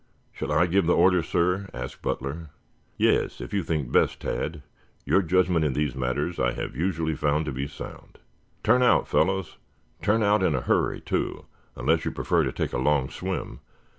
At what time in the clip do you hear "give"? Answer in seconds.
0.65-0.87